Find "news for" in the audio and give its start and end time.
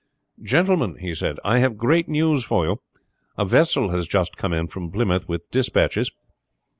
2.09-2.65